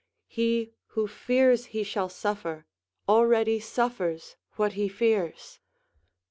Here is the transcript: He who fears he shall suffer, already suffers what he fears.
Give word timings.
He 0.25 0.73
who 0.97 1.07
fears 1.07 1.65
he 1.77 1.83
shall 1.83 2.09
suffer, 2.09 2.65
already 3.07 3.59
suffers 3.59 4.35
what 4.55 4.73
he 4.73 4.87
fears. 4.87 5.59